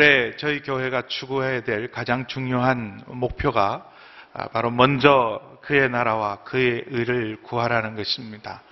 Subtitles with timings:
[0.00, 3.86] 올해 저희 교회가 추구해야 될 가장 중요한 목표가
[4.32, 8.62] 아, 바로 먼저 그의 나라와 그의 의를 구하라는 것입니다.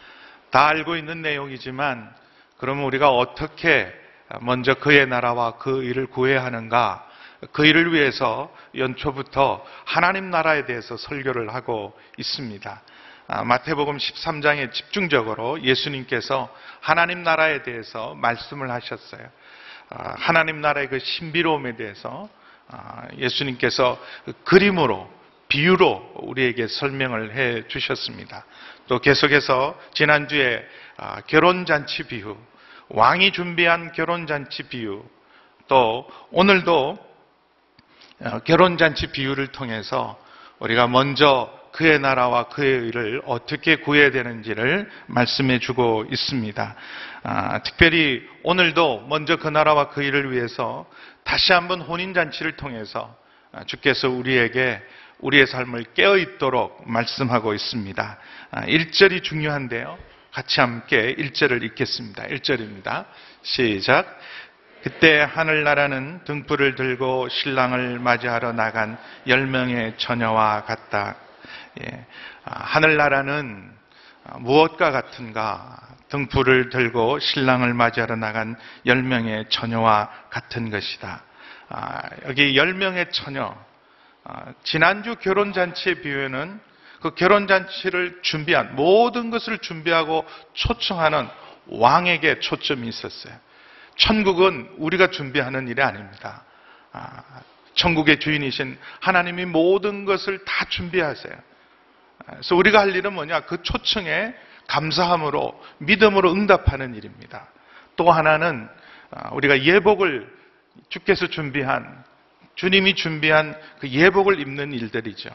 [0.50, 2.10] 다 알고 있는 내용이지만
[2.56, 3.92] 그러면 우리가 어떻게
[4.40, 7.06] 먼저 그의 나라와 그 의를 구해야 하는가?
[7.52, 12.82] 그 일을 위해서 연초부터 하나님 나라에 대해서 설교를 하고 있습니다.
[13.26, 16.48] 아, 마태복음 13장에 집중적으로 예수님께서
[16.80, 19.28] 하나님 나라에 대해서 말씀을 하셨어요.
[19.90, 22.28] 아, 하나님 나라의 그 신비로움에 대해서
[22.68, 25.10] 아, 예수님께서 그 그림으로
[25.48, 28.44] 비유로 우리에게 설명을 해 주셨습니다.
[28.86, 32.36] 또 계속해서 지난주에 아, 결혼잔치 비유,
[32.88, 35.04] 왕이 준비한 결혼잔치 비유,
[35.68, 37.08] 또 오늘도
[38.20, 40.18] 어, 결혼잔치 비유를 통해서
[40.58, 46.74] 우리가 먼저 그의 나라와 그의 의를 어떻게 구해야 되는지를 말씀해 주고 있습니다.
[47.22, 50.86] 아, 특별히 오늘도 먼저 그 나라와 그 일을 위해서
[51.24, 53.16] 다시 한번 혼인잔치를 통해서
[53.52, 54.80] 아, 주께서 우리에게
[55.20, 58.18] 우리의 삶을 깨어 있도록 말씀하고 있습니다.
[58.50, 59.98] 아, 1절이 중요한데요.
[60.32, 62.24] 같이 함께 1절을 읽겠습니다.
[62.24, 63.06] 1절입니다.
[63.42, 64.18] 시작.
[64.82, 71.16] 그때 하늘나라는 등불을 들고 신랑을 맞이하러 나간 열 명의 처녀와 같다.
[71.82, 72.06] 예.
[72.44, 73.72] 아, 하늘나라는
[74.24, 75.78] 아, 무엇과 같은가?
[76.08, 81.22] 등불을 들고 신랑을 맞이하러 나간 열 명의 처녀와 같은 것이다.
[81.68, 83.54] 아, 여기 열 명의 처녀.
[84.24, 86.60] 아, 지난주 결혼잔치의 비유에는
[87.00, 91.28] 그 결혼잔치를 준비한 모든 것을 준비하고 초청하는
[91.68, 93.34] 왕에게 초점이 있었어요.
[93.96, 96.44] 천국은 우리가 준비하는 일이 아닙니다.
[96.92, 97.22] 아,
[97.78, 101.34] 천국의 주인이신 하나님이 모든 것을 다 준비하세요.
[102.26, 103.40] 그래서 우리가 할 일은 뭐냐?
[103.40, 104.34] 그 초청에
[104.66, 107.48] 감사함으로 믿음으로 응답하는 일입니다.
[107.96, 108.68] 또 하나는
[109.10, 110.28] 아, 우리가 예복을
[110.90, 112.04] 주께서 준비한
[112.56, 115.30] 주님이 준비한 그 예복을 입는 일들이죠.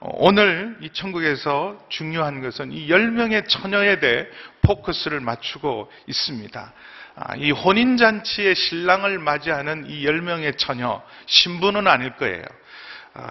[0.00, 4.26] 어, 오늘 이 천국에서 중요한 것은 이 10명의 처녀에 대해
[4.62, 6.72] 포커스를 맞추고 있습니다.
[7.16, 12.44] 아, 이 혼인잔치의 신랑을 맞이하는 이 10명의 처녀, 신부는 아닐 거예요.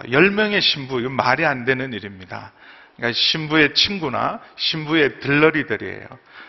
[0.06, 2.52] 10명의 신부, 이건 말이 안 되는 일입니다.
[2.96, 6.06] 그러니까 신부의 친구나 신부의 들러리들이에요.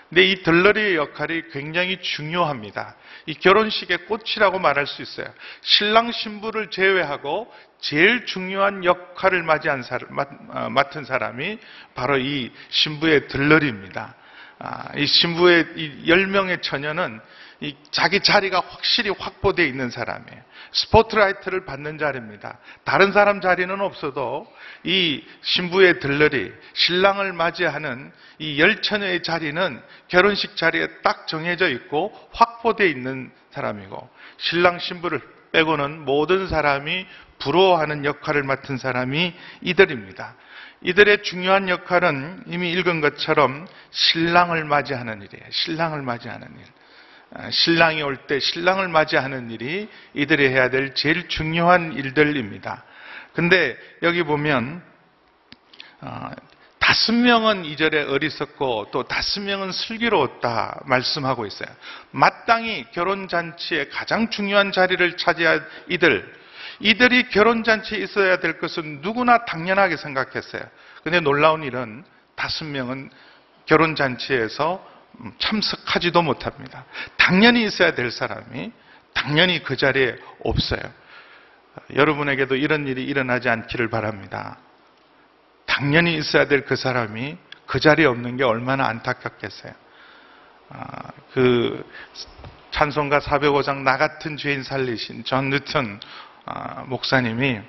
[0.09, 2.96] 근데 이 들러리의 역할이 굉장히 중요합니다.
[3.28, 5.28] 이 결혼식의 꽃이라고 말할 수 있어요.
[5.62, 7.50] 신랑 신부를 제외하고
[7.80, 11.59] 제일 중요한 역할을 어, 맡은 사람이
[11.96, 14.16] 바로 이 신부의 들러리입니다.
[14.64, 17.20] 아, 이 신부의 이 10명의 처녀는
[17.62, 20.42] 이 자기 자리가 확실히 확보되어 있는 사람이에요.
[20.72, 22.60] 스포트라이트를 받는 자리입니다.
[22.84, 24.48] 다른 사람 자리는 없어도
[24.84, 33.32] 이 신부의 들러리, 신랑을 맞이하는 이 열처녀의 자리는 결혼식 자리에 딱 정해져 있고 확보되어 있는
[33.52, 35.22] 사람이고 신랑 신부를
[35.52, 37.06] 빼고는 모든 사람이
[37.40, 40.36] 부러워하는 역할을 맡은 사람이 이들입니다.
[40.81, 45.46] 이들의 중요한 역할은 이미 읽은 것처럼 신랑을 맞이하는 일이에요.
[45.52, 46.66] 신랑을 맞이하는 일.
[47.34, 52.84] 아, 신랑이 올 때 신랑을 맞이하는 일이 이들이 해야 될 제일 중요한 일들입니다.
[53.34, 54.84] 근데 여기 보면
[56.02, 56.30] 어,
[56.80, 61.70] 다섯 명은 이절에 어리석고 또 다섯 명은 슬기로웠다 말씀하고 있어요.
[62.09, 66.41] 마땅히 결혼 잔치에 가장 중요한 자리를 차지한 이들,
[66.81, 70.64] 이들이 결혼잔치에 있어야 될 것은 누구나 당연하게 생각했어요.
[71.03, 72.03] 근데 놀라운 일은
[72.36, 73.09] 다섯 명은
[73.66, 74.88] 결혼잔치에서
[75.40, 76.86] 참석하지도 못합니다.
[77.18, 78.72] 당연히 있어야 될 사람이
[79.14, 80.81] 당연히 그 자리에 없어요.
[81.96, 84.58] 여러분에게도 이런 일이 일어나지 않기를 바랍니다.
[85.66, 89.74] 당연히 있어야 될 그 사람이 그 자리에 없는 게 얼마나 안타깝겠어요.
[90.70, 91.90] 아, 그
[92.72, 96.31] 찬송가 405장 나 같은 죄인 살리신 존 뉴턴 아,
[96.88, 97.62] 목사님이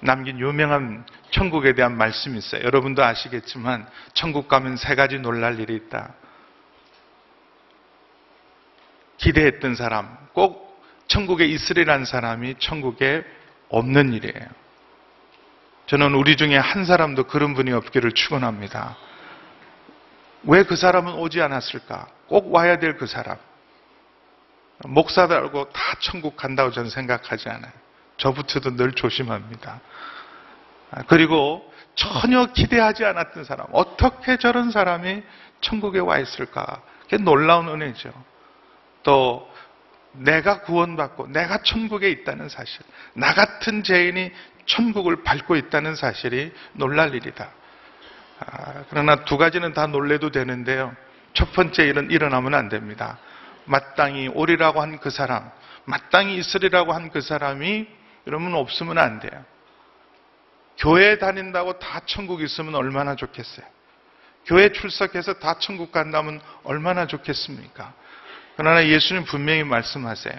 [0.00, 2.62] 남긴 유명한 천국에 대한 말씀이 있어요.
[2.64, 6.14] 여러분도 아시겠지만 천국 가면 세 가지 놀랄 일이 있다.
[9.16, 13.24] 기대했던 사람, 꼭 천국에 있으리란 사람이 천국에
[13.68, 14.46] 없는 일이에요.
[15.86, 18.96] 저는 우리 중에 한 사람도 그런 분이 없기를 축원합니다.
[20.44, 22.06] 왜 그 사람은 오지 않았을까?
[22.28, 23.36] 꼭 와야 될 그 사람.
[24.84, 27.72] 목사들하고 다 천국 간다고 저는 생각하지 않아요.
[28.18, 29.80] 저부터도 늘 조심합니다.
[31.08, 35.22] 그리고 전혀 기대하지 않았던 사람, 어떻게 저런 사람이
[35.60, 36.82] 천국에 와 있을까?
[37.02, 38.12] 그게 놀라운 은혜죠.
[39.02, 39.50] 또
[40.12, 42.82] 내가 구원받고 내가 천국에 있다는 사실,
[43.14, 44.30] 나 같은 죄인이
[44.66, 47.50] 천국을 밟고 있다는 사실이 놀랄 일이다.
[48.40, 50.94] 아, 그러나 두 가지는 다 놀래도 되는데요.
[51.34, 53.18] 첫 번째 일은 일어나면 안 됩니다.
[53.64, 55.50] 마땅히 오리라고 한 그 사람,
[55.84, 57.97] 마땅히 있으리라고 한 그 사람이
[58.28, 59.44] 여러분 없으면 안 돼요.
[60.76, 63.66] 교회 다닌다고 다 천국 있으면 얼마나 좋겠어요.
[64.44, 67.92] 교회 출석해서 다 천국 간다면 얼마나 좋겠습니까?
[68.56, 70.36] 그러나 예수님 분명히 말씀하세요.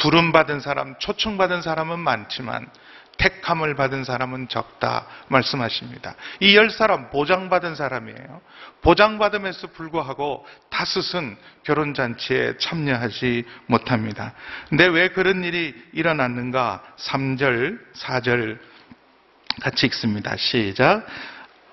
[0.00, 2.70] 부름 받은 사람, 초청 받은 사람은 많지만
[3.18, 6.14] 택함을 받은 사람은 적다 말씀하십니다.
[6.40, 8.40] 이 열 사람 보장받은 사람이에요.
[8.82, 14.32] 보장받음에서 불구하고 다섯은 결혼잔치에 참여하지 못합니다.
[14.68, 16.82] 근데 왜 그런 일이 일어났는가?
[16.96, 18.58] 3절, 4절
[19.60, 20.36] 같이 읽습니다.
[20.36, 21.06] 시작.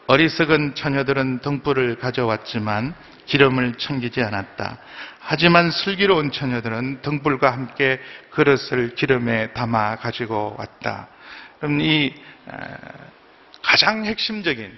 [0.07, 2.93] 어리석은 처녀들은 등불을 가져왔지만
[3.25, 4.77] 기름을 챙기지 않았다.
[5.19, 7.99] 하지만 슬기로운 처녀들은 등불과 함께
[8.29, 11.07] 그릇을 기름에 담아 가지고 왔다.
[11.59, 12.13] 그럼 이
[13.61, 14.71] 가장 핵심적인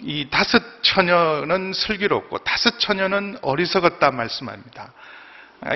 [0.00, 4.92] 이 다섯 처녀는 슬기롭고 다섯 처녀는 어리석었다 말씀합니다.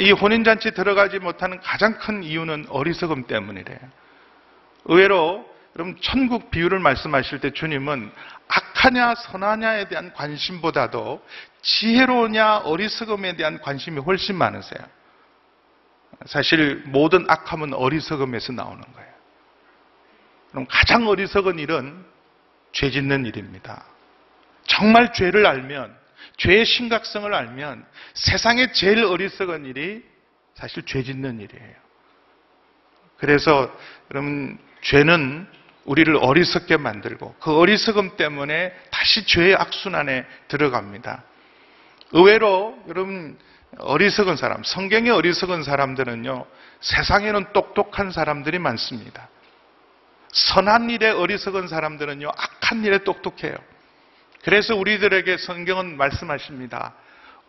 [0.00, 3.78] 이 혼인잔치 들어가지 못하는 가장 큰 이유는 어리석음 때문이래요.
[4.84, 8.12] 의외로 여러분 천국 비유를 말씀하실 때 주님은
[8.48, 11.24] 악하냐 선하냐에 대한 관심보다도
[11.62, 14.80] 지혜로우냐 어리석음에 대한 관심이 훨씬 많으세요.
[16.26, 19.11] 사실 모든 악함은 어리석음에서 나오는 거예요.
[20.52, 22.04] 그럼 가장 어리석은 일은
[22.72, 23.84] 죄 짓는 일입니다.
[24.64, 25.94] 정말 죄를 알면
[26.36, 27.84] 죄의 심각성을 알면
[28.14, 30.04] 세상에 제일 어리석은 일이
[30.54, 31.74] 사실 죄 짓는 일이에요.
[33.16, 33.74] 그래서
[34.10, 35.46] 여러분 죄는
[35.84, 41.24] 우리를 어리석게 만들고 그 어리석음 때문에 다시 죄의 악순환에 들어갑니다.
[42.12, 43.38] 의외로 여러분
[43.78, 46.44] 어리석은 사람, 성경의 어리석은 사람들은요,
[46.80, 49.28] 세상에는 똑똑한 사람들이 많습니다.
[50.32, 53.54] 선한 일에 어리석은 사람들은요, 악한 일에 똑똑해요.
[54.42, 56.94] 그래서 우리들에게 성경은 말씀하십니다.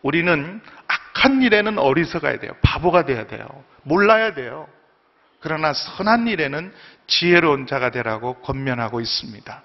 [0.02, 2.52] 우리는 악한 일에는 어리석어야 돼요.
[2.62, 3.46] 바보가 돼야 돼요.
[3.82, 4.68] 몰라야 돼요.
[5.40, 6.72] 그러나 선한 일에는
[7.06, 9.62] 지혜로운 자가 되라고 권면하고 있습니다.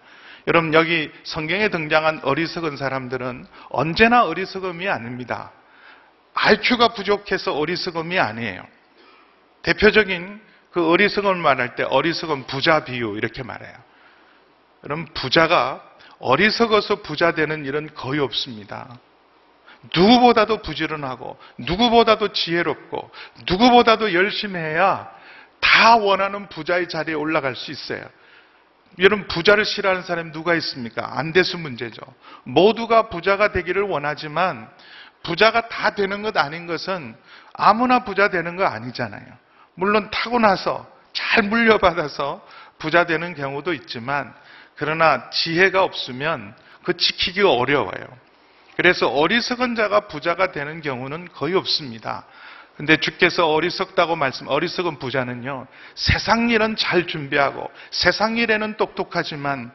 [0.48, 5.52] 여러분 여기 성경에 등장한 어리석은 사람들은 언제나 어리석음이 아닙니다.
[6.34, 8.66] IQ가 부족해서 어리석음이 아니에요.
[9.62, 13.74] 대표적인 그 어리석음을 말할 때 어리석은 부자 비유 이렇게 말해요.
[14.84, 15.84] 여러분 부자가
[16.20, 19.00] 어리석어서 부자 되는 일은 거의 없습니다.
[19.96, 23.12] 누구보다도 부지런하고 누구보다도 지혜롭고
[23.48, 25.10] 누구보다도 열심히 해야
[25.60, 28.04] 다 원하는 부자의 자리에 올라갈 수 있어요.
[29.00, 31.18] 여러분 부자를 싫어하는 사람이 누가 있습니까?
[31.18, 32.02] 안 돼서 문제죠.
[32.44, 34.70] 모두가 부자가 되기를 원하지만
[35.24, 37.16] 부자가 다 되는 것 아닌 것은
[37.54, 39.26] 아무나 부자 되는 거 아니잖아요.
[39.80, 42.46] 물론 타고나서 잘 물려받아서
[42.78, 44.34] 부자 되는 경우도 있지만
[44.76, 46.54] 그러나 지혜가 없으면
[46.84, 48.06] 그 지키기가 어려워요.
[48.76, 52.26] 그래서 어리석은 자가 부자가 되는 경우는 거의 없습니다.
[52.78, 59.74] 근데 주께서 어리석다고 말씀, 어리석은 부자는요, 세상 일은 잘 준비하고, 세상 일에는 똑똑하지만,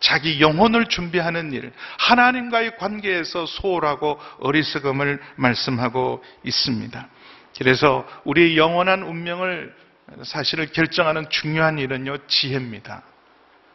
[0.00, 7.08] 자기 영혼을 준비하는 일, 하나님과의 관계에서 소홀하고 어리석음을 말씀하고 있습니다.
[7.58, 9.74] 그래서 우리의 영원한 운명을
[10.22, 13.02] 사실을 결정하는 중요한 일은요, 지혜입니다.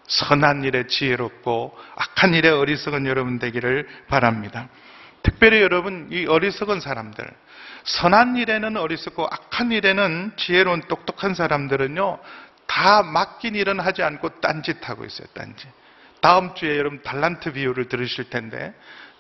[0.08, 4.70] 선한 일에 지혜롭고 악한 일에 어리석은 여러분 되기를 바랍니다.
[5.22, 7.26] 특별히 여러분, 이 어리석은 사람들,
[7.84, 12.20] 선한 일에는 어리석고 악한 일에는 지혜로운 똑똑한 사람들은요,
[12.68, 15.70] 다 맡긴 일은 하지 않고 딴짓하고 있어요, 딴짓.
[16.22, 18.74] 다음 주에 여러분 달란트 비유를 들으실 텐데,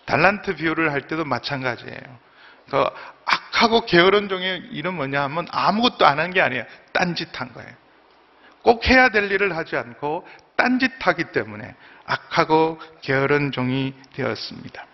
[0.05, 2.33] 달란트 비유를 할 때도 마찬가지예요.
[2.70, 2.86] 그
[3.25, 6.65] 악하고 게으른 종의 일은 뭐냐 하면 아무것도 안 한 게 아니에요.
[6.93, 7.70] 딴짓한 거예요.
[8.62, 14.86] 꼭 해야 될 일을 하지 않고 딴짓하기 때문에 악하고 게으른 종이 되었습니다.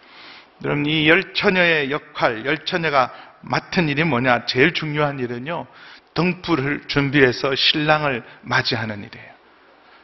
[0.66, 3.12] 여러분 이 열처녀의 역할, 열처녀가
[3.42, 4.46] 맡은 일이 뭐냐?
[4.46, 5.68] 제일 중요한 일은요.
[6.16, 9.30] 등불을 준비해서 신랑을 맞이하는 일이에요.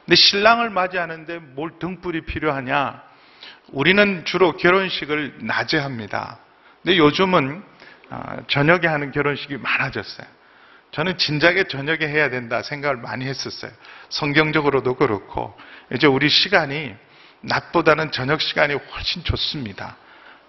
[0.06, 3.02] 근데 신랑을 맞이하는데 뭘 등불이 필요하냐?
[3.72, 6.38] 우리는 주로 결혼식을 낮에 합니다.
[6.86, 7.64] 근데 요즘은
[8.12, 10.28] 어, 저녁에 하는 결혼식이 많아졌어요.
[10.92, 13.72] 저는 진작에 저녁에 해야 된다 생각을 많이 했었어요.
[14.10, 15.58] 성경적으로도 그렇고
[15.92, 16.94] 이제 우리 시간이
[17.42, 19.98] 낮보다는 저녁 시간이 훨씬 좋습니다.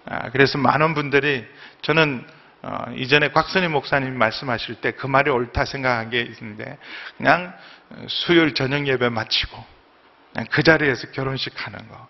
[0.05, 1.43] 아, 그래서 많은 분들이
[1.81, 2.23] 저는
[2.61, 6.77] 어, 이전에 곽선희 목사님 말씀하실 때 그 말이 옳다 생각한 게 있는데
[7.17, 7.51] 그냥
[8.07, 9.65] 수요일 저녁 예배 마치고
[10.33, 12.07] 그냥 그 자리에서 결혼식 하는 거 아,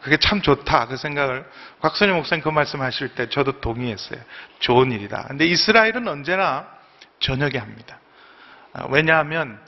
[0.00, 1.44] 그게 참 좋다 그 생각을
[1.80, 4.20] 곽선희 목사님 그 말씀하실 때 저도 동의했어요.
[4.60, 5.24] 좋은 일이다.
[5.28, 6.68] 근데 이스라엘은 언제나
[7.18, 7.98] 저녁에 합니다.
[8.72, 9.60] 아, 왜냐하면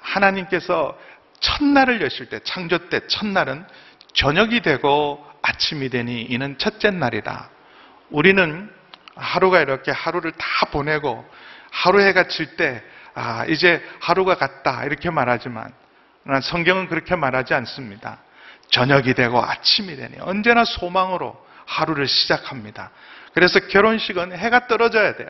[0.00, 0.98] 하나님께서
[1.40, 3.66] 첫날을 여실 때 창조 때 첫날은
[4.14, 7.50] 저녁이 되고 아침이 되니 이는 첫째 날이다.
[8.10, 8.70] 우리는
[9.14, 11.24] 하루가 이렇게 하루를 다 보내고
[11.70, 12.82] 하루 해가 질 때,
[13.14, 14.84] 아, 이제 하루가 갔다.
[14.84, 15.72] 이렇게 말하지만,
[16.42, 18.18] 성경은 그렇게 말하지 않습니다.
[18.70, 22.90] 저녁이 되고 아침이 되니 언제나 소망으로 하루를 시작합니다.
[23.34, 25.28] 그래서 결혼식은 해가 떨어져야 돼요.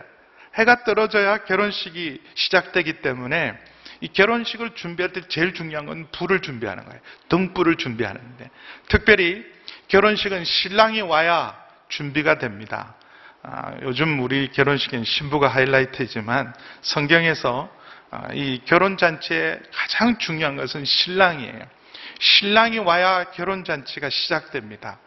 [0.54, 3.54] 해가 떨어져야 결혼식이 시작되기 때문에
[4.00, 7.00] 이 결혼식을 준비할 때 제일 중요한 건 불을 준비하는 거예요.
[7.28, 8.50] 등불을 준비하는데
[8.88, 9.45] 특별히
[9.88, 11.57] 결혼식은 신랑이 와야
[11.88, 12.95] 준비가 됩니다.
[13.42, 16.52] 아, 요즘 우리 결혼식은 신부가 하이라이트이지만
[16.83, 17.71] 성경에서
[18.11, 21.78] 아, 이 결혼 잔치의 가장 중요한 것은 신랑이에요.
[22.19, 24.99] 신랑이 와야 결혼 잔치가 시작됩니다.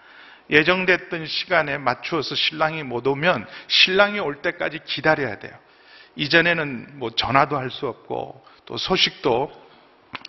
[0.50, 5.54] 예정됐던 시간에 맞추어서 신랑이 못 오면 신랑이 올 때까지 기다려야 돼요.
[6.16, 9.52] 이전에는 뭐 전화도 할 수 없고 또 소식도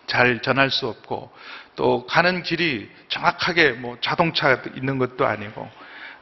[0.06, 1.32] 잘 전할 수 없고
[1.74, 5.68] 또 가는 길이 정확하게 뭐 자동차가 있는 것도 아니고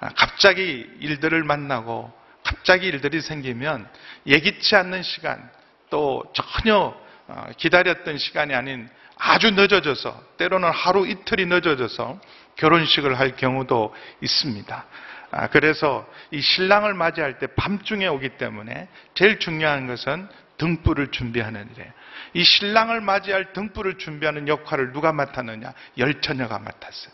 [0.00, 2.10] 아, 갑자기 일들을 만나고
[2.42, 3.86] 갑자기 일들이 생기면
[4.26, 5.50] 예기치 않는 시간
[5.90, 6.94] 또 전혀
[7.26, 8.88] 어, 기다렸던 시간이 아닌
[9.20, 12.18] 아주 늦어져서 때로는 하루 이틀이 늦어져서
[12.56, 14.86] 결혼식을 할 경우도 있습니다.
[15.32, 21.92] 아, 그래서 이 신랑을 맞이할 때 밤중에 오기 때문에 제일 중요한 것은 등불을 준비하는 일이에요.
[22.32, 25.72] 이 신랑을 맞이할 등불을 준비하는 역할을 누가 맡았느냐?
[25.98, 27.12] 열처녀가 맡았어요.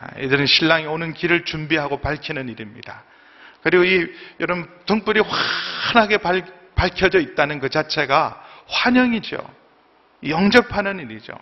[0.00, 3.04] 아, 이들은 신랑이 오는 길을 준비하고 밝히는 일입니다.
[3.62, 4.06] 그리고 이
[4.40, 9.59] 여러분 등불이 환하게 밝, 밝혀져 있다는 그 자체가 환영이죠.
[10.26, 11.32] 영접하는 일이죠.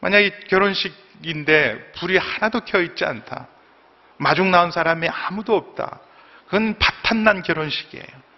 [0.00, 3.48] 만약에 결혼식인데 불이 하나도 켜 있지 않다.
[4.18, 6.00] 마중 나온 사람이 아무도 없다.
[6.46, 8.28] 그건 파탄난 결혼식이에요.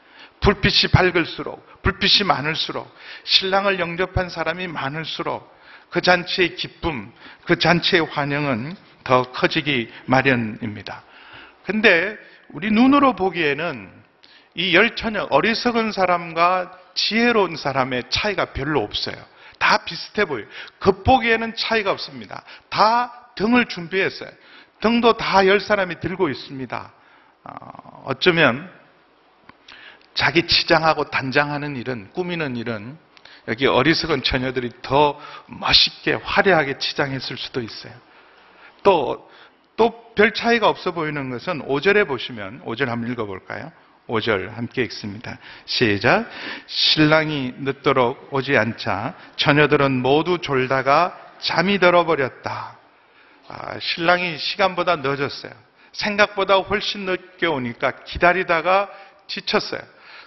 [0.41, 2.93] 불빛이 밝을수록, 불빛이 많을수록,
[3.25, 5.55] 신랑을 영접한 사람이 많을수록
[5.91, 7.13] 그 잔치의 기쁨,
[7.45, 8.75] 그 잔치의 환영은
[9.05, 11.03] 더 커지기 마련입니다.
[11.65, 12.17] 근데
[12.49, 13.91] 우리 눈으로 보기에는
[14.55, 19.17] 이 열처녀, 어리석은 사람과 지혜로운 사람의 차이가 별로 없어요.
[19.61, 20.47] 다 비슷해 보여요.
[20.81, 22.43] 겉보기에는 차이가 없습니다.
[22.71, 24.31] 다 등을 준비했어요.
[24.81, 26.93] 등도 다 열 사람이 들고 있습니다.
[27.45, 28.69] 어, 어쩌면
[30.15, 32.99] 자기 치장하고 단장하는 일은, 꾸미는 일은
[33.49, 37.93] 여기 어리석은 처녀들이 더 멋있게 화려하게 치장했을 수도 있어요.
[38.83, 39.31] 또,
[39.77, 43.73] 또 별 차이가 없어 보이는 것은 5절에 보시면, 5절 한번 읽어 볼까요?
[44.11, 45.39] 5절 함께 읽습니다.
[45.67, 46.29] 시작.
[46.67, 52.77] 신랑이 늦도록 오지 않자 처녀들은 모두 졸다가 잠이 들어버렸다.
[53.49, 55.53] 아, 신랑이 시간보다 늦었어요.
[55.93, 58.91] 생각보다 훨씬 늦게 오니까 기다리다가
[59.27, 59.81] 지쳤어요.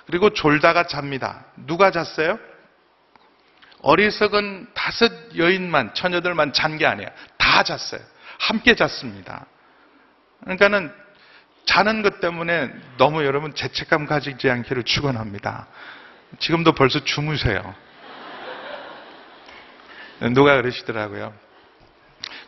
[0.06, 1.46] 그리고 졸다가 잡니다.
[1.56, 2.38] 누가 잤어요?
[3.82, 7.10] 어리석은 다섯 여인만, 처녀들만 잔 게 아니에요.
[7.38, 8.02] 다 잤어요.
[8.40, 9.46] 함께 잤습니다.
[10.42, 10.94] 그러니까는
[11.74, 15.65] 자는 것 때문에 너무 여러분 죄책감 가지지 않기를 축원합니다.
[16.38, 17.74] 지금도 벌써 주무세요.
[20.36, 21.34] 누가 그러시더라고요.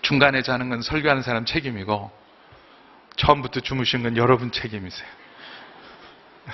[0.03, 2.11] 중간에 자는 건 설교하는 사람 책임이고
[3.15, 5.09] 처음부터 주무신 건 여러분 책임이세요.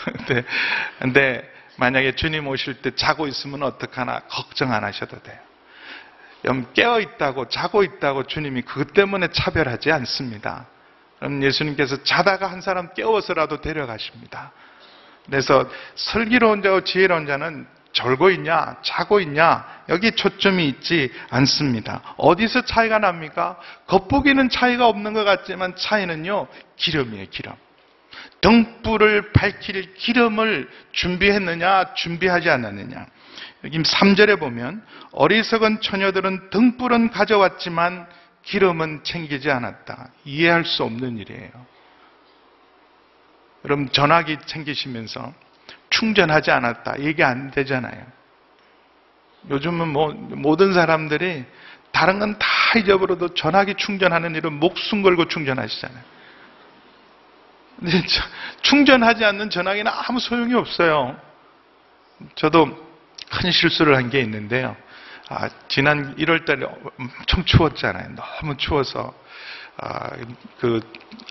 [0.06, 0.44] 근데,
[1.00, 5.38] 근데 만약에 주님 오실 때 자고 있으면 어떡하나 걱정 안 하셔도 돼요.
[6.74, 10.68] 깨어 있다고 자고 있다고 주님이 그것 때문에 차별하지 않습니다.
[11.42, 14.52] 예수님께서 자다가 한 사람 깨워서라도 데려가십니다.
[15.26, 22.02] 그래서 슬기로운 자와 지혜로운 자는 절고 있냐, 자고 있냐, 여기 초점이 있지 않습니다.
[22.18, 23.60] 어디서 차이가 납니까?
[23.88, 26.48] 겉보기는 차이가 없는 것 같지만 차이는요,
[26.78, 27.54] 기름이에요, 기름.
[28.42, 33.06] 등불을 밝힐 기름을 준비했느냐, 준비하지 않았느냐.
[33.66, 38.08] 여기 3절에 보면, 어리석은 처녀들은 등불은 가져왔지만
[38.44, 40.10] 기름은 챙기지 않았다.
[40.26, 41.50] 이해할 수 없는 일이에요.
[43.66, 45.34] 여러분, 전화기 챙기시면서
[45.90, 47.00] 충전하지 않았다.
[47.02, 48.06] 얘기 안 되잖아요.
[49.50, 51.46] 요즘은 뭐, 모든 사람들이
[51.92, 52.48] 다른 건 다
[52.80, 56.04] 잊어버려도 전화기 충전하는 일은 목숨 걸고 충전하시잖아요.
[57.80, 58.02] 근데
[58.62, 61.20] 충전하지 않는 전화기는 아무 소용이 없어요.
[62.36, 62.66] 저도
[63.32, 64.76] 큰 실수를 한 게 있는데요.
[65.34, 66.66] 아, 지난 1월 달에
[67.00, 68.16] 엄청 추웠잖아요.
[68.16, 69.18] 너무 추워서,
[69.78, 70.10] 아,
[70.60, 70.82] 그,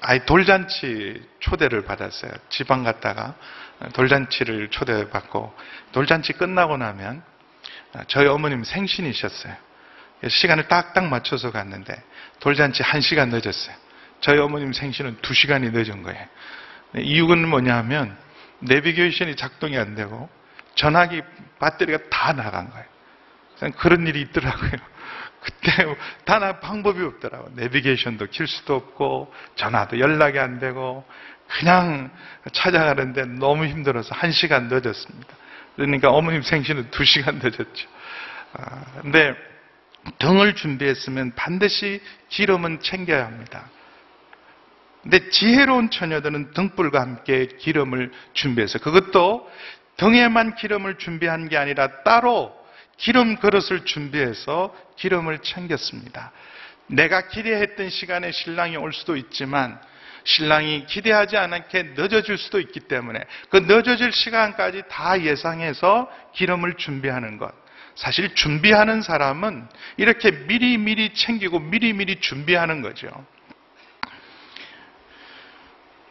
[0.00, 2.32] 아이 돌잔치 초대를 받았어요.
[2.48, 3.34] 지방 갔다가
[3.92, 5.54] 돌잔치를 초대받고,
[5.92, 7.22] 돌잔치 끝나고 나면
[8.06, 9.54] 저희 어머님 생신이셨어요.
[10.26, 12.02] 시간을 딱딱 맞춰서 갔는데,
[12.40, 13.76] 돌잔치 1시간 늦었어요.
[14.22, 16.26] 저희 어머님 생신은 2시간이 늦은 거예요.
[16.96, 18.16] 이유는 뭐냐 하면,
[18.60, 20.30] 내비게이션이 작동이 안 되고,
[20.74, 21.20] 전화기
[21.60, 22.86] 배터리가 다 나간 거예요.
[23.76, 24.70] 그런 일이 있더라고요.
[25.40, 27.52] 그때 단 방법이 없더라고요.
[27.54, 31.04] 내비게이션도 킬 수도 없고, 전화도 연락이 안 되고,
[31.48, 32.10] 그냥
[32.52, 35.34] 찾아가는데 너무 힘들어서 한 시간 늦었습니다.
[35.76, 37.88] 그러니까 어머님 생신은 두 시간 늦었죠.
[38.52, 39.34] 아, 근데
[40.18, 43.68] 등을 준비했으면 반드시 기름은 챙겨야 합니다.
[45.02, 49.50] 근데 지혜로운 처녀들은 등불과 함께 기름을 준비해서 그것도
[49.96, 52.54] 등에만 기름을 준비한 게 아니라 따로
[53.00, 56.32] 기름 그릇을 준비해서 기름을 챙겼습니다.
[56.86, 59.80] 내가 기대했던 시간에 신랑이 올 수도 있지만
[60.24, 67.52] 신랑이 기대하지 않게 늦어질 수도 있기 때문에 그 늦어질 시간까지 다 예상해서 기름을 준비하는 것.
[67.94, 69.66] 사실 준비하는 사람은
[69.96, 73.08] 이렇게 미리미리 챙기고 미리미리 준비하는 거죠.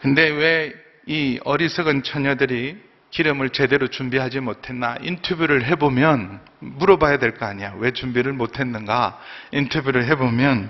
[0.02, 2.78] 근데 왜 이 어리석은 처녀들이
[3.12, 7.74] 기름을 제대로 준비하지 못했나 인터뷰를 해보면 물어봐야 될 거 아니야.
[7.78, 9.20] 왜 준비를 못했는가
[9.52, 10.70] 인터뷰를 해보면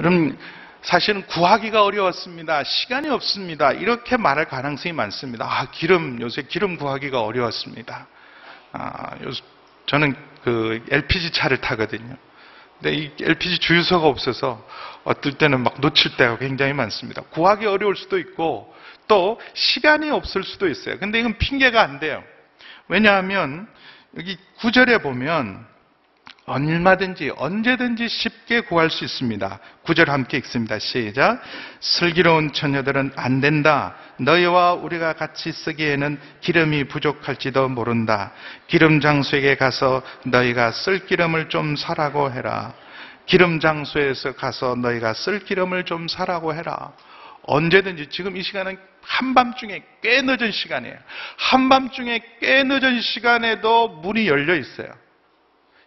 [0.00, 0.38] 여러분
[0.82, 2.62] 사실은 구하기가 어려웠습니다.
[2.62, 3.72] 시간이 없습니다.
[3.72, 5.44] 이렇게 말할 가능성이 많습니다.
[5.44, 8.06] 아 기름 요새 기름 구하기가 어려웠습니다.
[8.72, 9.30] 아, 요,
[9.86, 10.14] 저는
[10.44, 12.16] 그 LPG 차를 타거든요.
[12.80, 14.64] 근데 이 LPG 주유소가 없어서
[15.02, 17.22] 어떨 때는 막 놓칠 때가 굉장히 많습니다.
[17.22, 18.72] 구하기 어려울 수도 있고
[19.08, 20.98] 또 시간이 없을 수도 있어요.
[20.98, 22.22] 근데 이건 핑계가 안 돼요.
[22.88, 23.68] 왜냐하면
[24.16, 25.66] 여기 구절에 보면
[26.46, 29.58] 얼마든지 언제든지 쉽게 구할 수 있습니다.
[29.82, 30.78] 구절 함께 읽습니다.
[30.78, 31.42] 시작.
[31.80, 33.96] 슬기로운 처녀들은 안 된다.
[34.18, 38.32] 너희와 우리가 같이 쓰기에는 기름이 부족할지도 모른다.
[38.68, 42.74] 기름 장수에게 가서 너희가 쓸 기름을 좀 사라고 해라.
[43.26, 46.92] 기름 장수에서 가서 너희가 쓸 기름을 좀 사라고 해라.
[47.46, 50.96] 언제든지 지금 이 시간은 한밤중에 꽤 늦은 시간이에요.
[51.38, 54.92] 한밤중에 꽤 늦은 시간에도 문이 열려 있어요.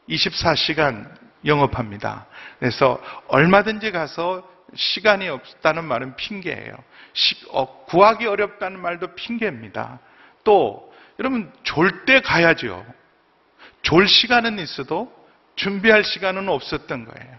[0.09, 1.13] 24시간
[1.45, 2.25] 영업합니다.
[2.59, 6.73] 그래서 얼마든지 가서 시간이 없다는 말은 핑계예요.
[7.13, 9.99] 시, 어, 구하기 어렵다는 말도 핑계입니다.
[10.43, 12.85] 또 여러분 졸 때 가야죠.
[13.81, 15.13] 졸 시간은 있어도
[15.55, 17.37] 준비할 시간은 없었던 거예요.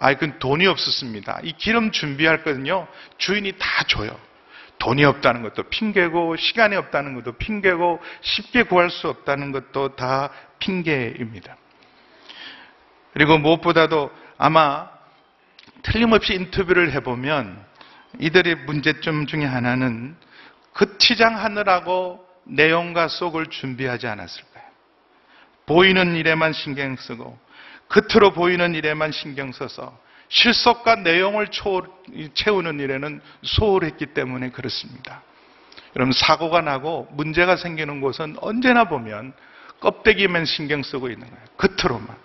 [0.00, 1.40] 아, 이건 돈이 없었습니다.
[1.42, 2.86] 이 기름 준비할 거는요,
[3.18, 4.18] 주인이 다 줘요.
[4.78, 10.30] 돈이 없다는 것도 핑계고, 시간이 없다는 것도 핑계고, 쉽게 구할 수 없다는 것도 다
[10.60, 11.56] 핑계입니다.
[13.12, 14.88] 그리고 무엇보다도 아마
[15.82, 17.66] 틀림없이 인터뷰를 해보면
[18.20, 20.16] 이들의 문제점 중에 하나는
[20.74, 24.64] 그치장하느라고 내용과 속을 준비하지 않았을까요?
[25.66, 27.36] 보이는 일에만 신경 쓰고
[27.88, 29.98] 겉으로 보이는 일에만 신경 써서
[30.28, 31.48] 실속과 내용을
[32.34, 35.22] 채우는 일에는 소홀했기 때문에 그렇습니다.
[35.96, 39.32] 여러분 사고가 나고 문제가 생기는 곳은 언제나 보면
[39.80, 41.44] 껍데기만 신경 쓰고 있는 거예요.
[41.56, 42.16] 겉으로만.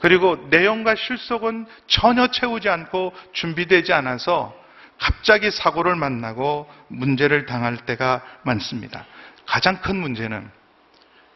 [0.00, 4.54] 그리고 내용과 실속은 전혀 채우지 않고 준비되지 않아서
[4.98, 9.06] 갑자기 사고를 만나고 문제를 당할 때가 많습니다.
[9.46, 10.50] 가장 큰 문제는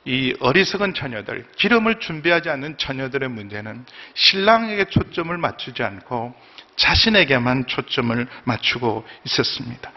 [0.04, 3.84] 이 어리석은 처녀들, 기름을 준비하지 않는 처녀들의 문제는
[4.14, 6.34] 신랑에게 초점을 맞추지 않고
[6.76, 9.92] 자신에게만 초점을 맞추고 있었습니다.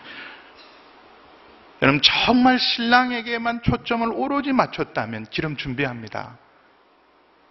[1.82, 6.38] 여러분, 정말 신랑에게만 초점을 오로지 맞췄다면 기름 준비합니다.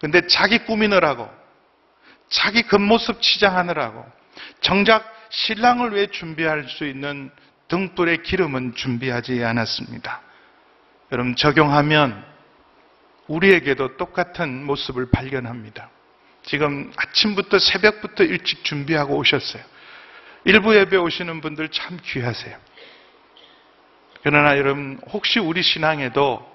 [0.00, 1.30] 근데 자기 꾸미느라고,
[2.28, 4.04] 자기 겉모습 치장하느라고,
[4.60, 7.30] 정작 신랑을 위해 준비할 수 있는
[7.68, 10.20] 등불의 기름은 준비하지 않았습니다.
[11.12, 12.31] 여러분, 적용하면
[13.28, 15.90] 우리에게도 똑같은 모습을 발견합니다.
[16.42, 19.62] 지금 아침부터 새벽부터 일찍 준비하고 오셨어요.
[20.44, 22.58] 일부 예배 오시는 분들 참 귀하세요.
[24.24, 26.48] 그러나 여러분, 혹시 우리 신앙에도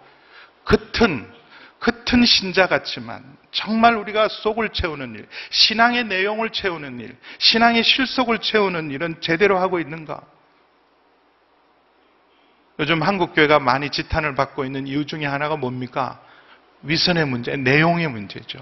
[0.66, 1.32] 겉은,
[1.80, 8.92] 겉은 신자 같지만 정말 우리가 속을 채우는 일, 신앙의 내용을 채우는 일, 신앙의 실속을 채우는
[8.92, 10.22] 일은 제대로 하고 있는가?
[12.80, 16.22] 요즘 한국 교회가 많이 지탄을 받고 있는 이유 중에 하나가 뭡니까?
[16.84, 18.60] 위선의 문제, 내용의 문제죠.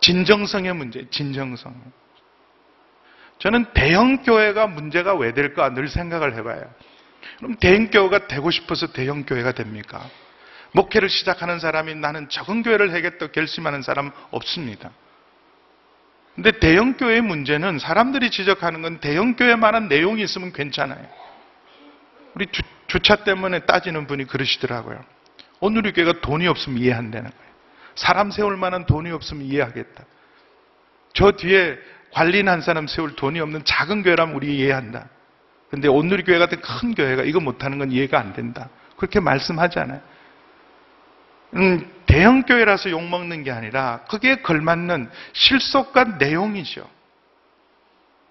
[0.00, 1.74] 진정성의 문제, 진정성.
[3.38, 6.62] 저는 대형교회가 문제가 왜 될까 늘 생각을 해봐요.
[7.38, 10.08] 그럼 대형교회가 되고 싶어서 대형교회가 됩니까?
[10.72, 14.90] 목회를 시작하는 사람이 나는 적은 교회를 해야겠다 결심하는 사람 없습니다.
[16.34, 21.06] 근데 대형교회의 문제는 사람들이 지적하는 건 대형교회만한 내용이 있으면 괜찮아요.
[22.34, 25.04] 우리 주, 주차 때문에 따지는 분이 그러시더라고요.
[25.60, 27.44] 오늘 의 교회가 돈이 없으면 이해 안 되는 거예요.
[27.94, 30.04] 사람 세울 만한 돈이 없으면 이해하겠다.
[31.14, 31.78] 저 뒤에
[32.12, 35.08] 관리인 한 사람 세울 돈이 없는 작은 교회라면 우리 이해한다.
[35.70, 38.68] 근데 오늘 의 교회 같은 큰 교회가 이거 못하는 건 이해가 안 된다.
[38.96, 40.00] 그렇게 말씀하잖아요.
[41.56, 46.88] 음, 대형 교회라서 욕먹는 게 아니라 그게 걸맞는 실속과 내용이죠.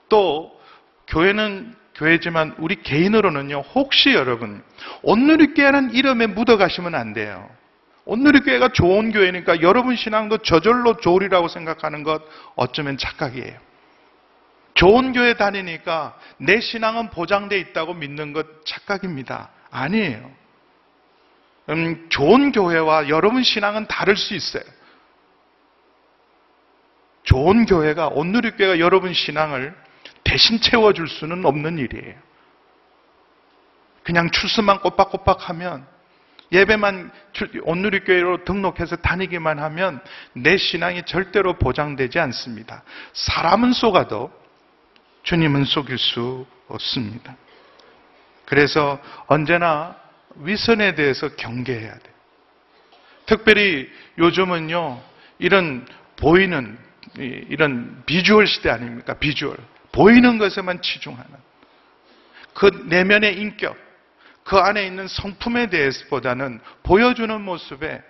[0.10, 0.60] 또
[1.08, 4.64] 교회는 교회지만 우리 개인으로는요, 혹시 여러분,
[5.04, 7.50] 온누리교회라는 이름에 묻어가시면 안 돼요.
[8.06, 12.22] 온누리교회가 좋은 교회니까 여러분 신앙도 저절로 좋으리라고 생각하는 것
[12.56, 13.58] 어쩌면 착각이에요.
[14.74, 19.50] 좋은 교회 다니니까 내 신앙은 보장돼 있다고 믿는 것 착각입니다.
[19.70, 20.32] 아니에요.
[21.70, 24.64] 음, 좋은 교회와 여러분 신앙은 다를 수 있어요.
[27.24, 29.74] 좋은 교회가 온누리교회가 여러분 신앙을
[30.34, 32.16] 대신 채워줄 수는 없는 일이에요.
[34.02, 35.86] 그냥 출석만 꼬박꼬박 하면
[36.52, 37.12] 예배만
[37.62, 40.02] 온누리교회로 등록해서 다니기만 하면
[40.34, 42.84] 내 신앙이 절대로 보장되지 않습니다.
[43.14, 44.32] 사람은 속아도
[45.22, 47.38] 주님은 속일 수 없습니다.
[48.46, 49.96] 그래서 언제나
[50.38, 52.14] 위선에 대해서 경계해야 돼요.
[53.28, 55.00] 특별히 요즘은요,
[55.38, 56.76] 이런 보이는,
[57.18, 59.14] 이런 비주얼 시대 아닙니까?
[59.14, 59.73] 비주얼.
[59.94, 61.32] 보이는 것에만 치중하는.
[62.54, 63.78] 그 내면의 인격,
[64.44, 68.02] 그 안에 있는 성품에 대해서보다는 보여주는 모습에,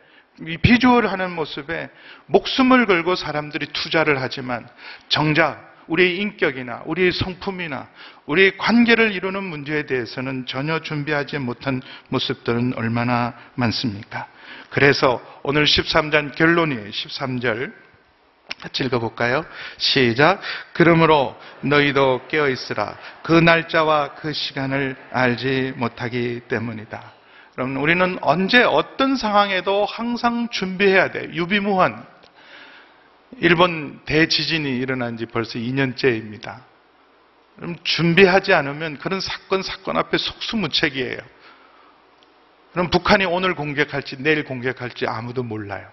[0.48, 1.90] 이 비주얼 하는 모습에
[2.26, 4.68] 목숨을 걸고 사람들이 투자를 하지만
[5.08, 7.88] 정작 우리의 인격이나 우리의 성품이나
[8.26, 14.28] 우리의 관계를 이루는 문제에 대해서는 전혀 준비하지 못한 모습들은 얼마나 많습니까?
[14.70, 16.90] 그래서 오늘 13장 결론이에요.
[16.90, 17.83] 13절.
[18.64, 19.46] 같이 읽어볼까요?
[19.78, 20.40] 시작.
[20.72, 22.98] 그러므로 너희도 깨어 있으라.
[23.22, 27.12] 그 날짜와 그 시간을 알지 못하기 때문이다.
[27.58, 31.34] 여러분, 우리는 언제 어떤 상황에도 항상 준비해야 돼.
[31.34, 32.06] 유비무환.
[33.40, 36.62] 일본 대지진이 일어난 지 벌써 2년째입니다.
[37.58, 41.18] 그럼 준비하지 않으면 그런 사건, 사건 앞에 속수무책이에요.
[42.72, 45.90] 그럼 북한이 오늘 공격할지 내일 공격할지 아무도 몰라요.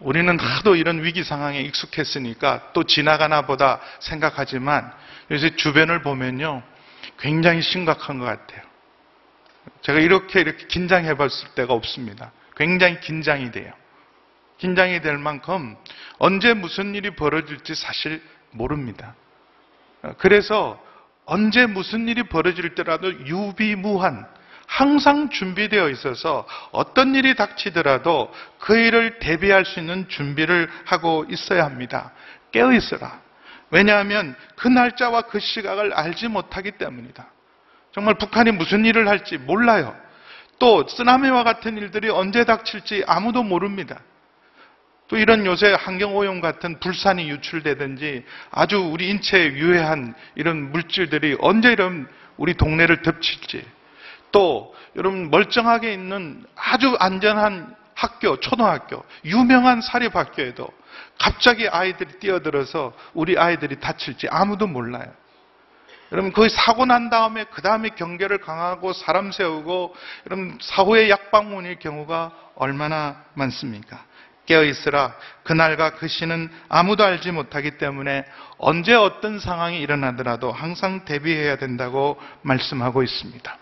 [0.00, 4.92] 우리는 하도 이런 위기 상황에 익숙했으니까 또 지나가나 보다 생각하지만
[5.30, 6.62] 요새 주변을 보면요.
[7.18, 8.62] 굉장히 심각한 것 같아요.
[9.82, 12.32] 제가 이렇게 이렇게 긴장해 봤을 때가 없습니다.
[12.56, 13.72] 굉장히 긴장이 돼요.
[14.58, 15.76] 긴장이 될 만큼
[16.18, 19.14] 언제 무슨 일이 벌어질지 사실 모릅니다.
[20.18, 20.82] 그래서
[21.24, 24.26] 언제 무슨 일이 벌어질 때라도 유비무한
[24.70, 32.12] 항상 준비되어 있어서 어떤 일이 닥치더라도 그 일을 대비할 수 있는 준비를 하고 있어야 합니다.
[32.52, 33.20] 깨어 있어라.
[33.70, 37.26] 왜냐하면 그 날짜와 그 시각을 알지 못하기 때문이다.
[37.90, 39.92] 정말 북한이 무슨 일을 할지 몰라요.
[40.60, 44.00] 또 쓰나미와 같은 일들이 언제 닥칠지 아무도 모릅니다.
[45.08, 52.06] 또 이런 요새 환경오염 같은 불산이 유출되든지 아주 우리 인체에 유해한 이런 물질들이 언제 이런
[52.36, 53.64] 우리 동네를 덮칠지
[54.32, 60.68] 또 여러분 멀쩡하게 있는 아주 안전한 학교, 초등학교, 유명한 사립학교에도
[61.18, 65.12] 갑자기 아이들이 뛰어들어서 우리 아이들이 다칠지 아무도 몰라요.
[66.12, 69.94] 여러분 거의 사고 난 다음에 그 다음에 경계를 강하고 사람 세우고
[70.26, 74.04] 여러분 사후의 약방문일 경우가 얼마나 많습니까?
[74.46, 75.14] 깨어 있으라
[75.44, 78.24] 그날과 그 시는 아무도 알지 못하기 때문에
[78.58, 83.59] 언제 어떤 상황이 일어나더라도 항상 대비해야 된다고 말씀하고 있습니다.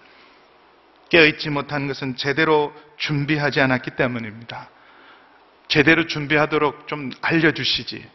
[1.11, 4.69] 깨어 있지 못한 것은 제대로 준비하지 않았기 때문입니다.
[5.69, 8.09] 제대로 준비하도록 좀 알려주시지.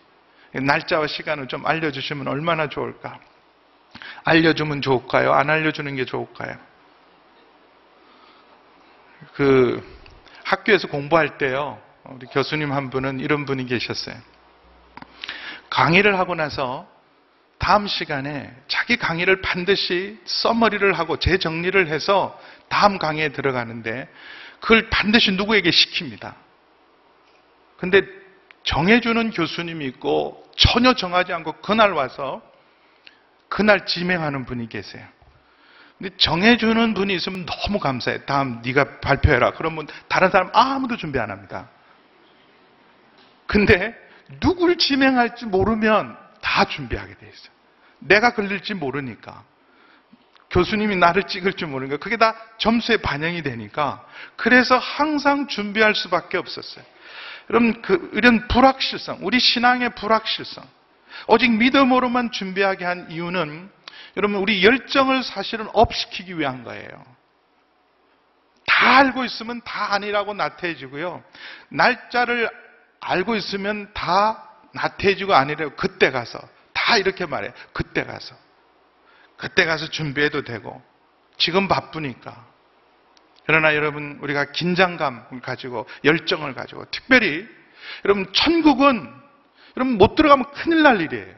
[0.53, 3.19] 날짜와 시간을 좀 알려주시면 얼마나 좋을까?
[4.23, 5.33] 알려주면 좋을까요?
[5.33, 6.57] 안 알려주는 게 좋을까요?
[9.33, 9.83] 그
[10.43, 11.81] 학교에서 공부할 때요.
[12.05, 14.15] 우리 교수님 한 분은 이런 분이 계셨어요.
[15.69, 16.87] 강의를 하고 나서
[17.57, 22.37] 다음 시간에 자기 강의를 반드시 써머리를 하고 재정리를 해서
[22.73, 24.11] 다음 강의에 들어가는데
[24.59, 26.33] 그걸 반드시 누구에게 시킵니다.
[27.77, 28.01] 근데
[28.63, 32.41] 정해주는 교수님이 있고 전혀 정하지 않고 그날 와서
[33.47, 35.05] 그날 지명하는 분이 계세요.
[35.99, 38.25] 근데 정해주는 분이 있으면 너무 감사해.
[38.25, 39.51] 다음 네가 발표해라.
[39.51, 41.69] 그러면 다른 사람 아무도 준비 안 합니다.
[43.45, 43.95] 근데
[44.39, 47.53] 누굴 지명할지 모르면 다 준비하게 돼 있어요.
[47.99, 49.43] 내가 걸릴지 모르니까.
[50.53, 51.97] 교수님이 나를 찍을지 모르니까.
[51.97, 54.05] 그게 다 점수에 반영이 되니까.
[54.35, 56.85] 그래서 항상 준비할 수밖에 없었어요.
[57.49, 60.63] 여러분, 그, 이런 불확실성, 우리 신앙의 불확실성.
[61.27, 63.69] 오직 믿음으로만 준비하게 한 이유는
[64.15, 66.87] 여러분, 우리 열정을 사실은 업시키기 위한 거예요.
[68.67, 71.23] 다 알고 있으면 다 아니라고 나태해지고요.
[71.69, 72.49] 날짜를
[72.99, 75.71] 알고 있으면 다 나태해지고 아니래요.
[75.75, 76.39] 그때 가서.
[76.73, 77.47] 다 이렇게 말해.
[77.47, 78.42] 요 그때 가서.
[79.43, 80.81] 그때 가서 준비해도 되고.
[81.37, 82.45] 지금 바쁘니까.
[83.45, 87.45] 그러나 여러분, 우리가 긴장감을 가지고, 열정을 가지고, 특별히,
[88.05, 89.13] 여러분, 천국은,
[89.75, 91.35] 여러분, 못 들어가면 큰일 날 일이에요.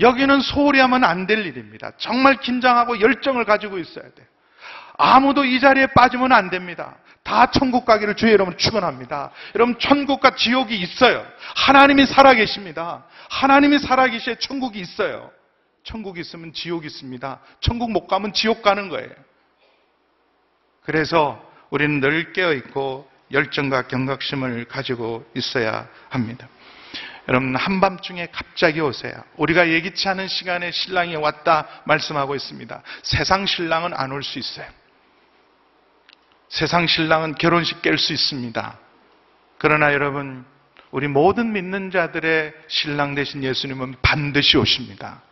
[0.00, 1.92] 여기는 소홀히 하면 안 될 일입니다.
[1.98, 4.26] 정말 긴장하고 열정을 가지고 있어야 돼요.
[4.96, 6.96] 아무도 이 자리에 빠지면 안 됩니다.
[7.22, 9.30] 다 천국 가기를 주의 이름으로 축원합니다.
[9.54, 11.24] 여러분 천국과 지옥이 있어요.
[11.54, 13.04] 하나님이 살아계십니다.
[13.30, 15.30] 하나님이 살아계시에 천국이 있어요.
[15.88, 17.40] 천국이 있으면 지옥이 있습니다.
[17.60, 19.10] 천국 못 가면 지옥 가는 거예요.
[20.84, 26.46] 그래서 우리는 늘 깨어 있고 열정과 경각심을 가지고 있어야 합니다.
[27.26, 29.12] 여러분 한밤중에 갑자기 오세요.
[29.36, 32.82] 우리가 예기치 않은 시간에 신랑이 왔다 말씀하고 있습니다.
[33.02, 34.66] 세상 신랑은 안 올 수 있어요.
[36.50, 38.78] 세상 신랑은 결혼식 깰 수 있습니다.
[39.58, 40.44] 그러나 여러분
[40.90, 45.22] 우리 모든 믿는 자들의 신랑 되신 예수님은 반드시 오십니다.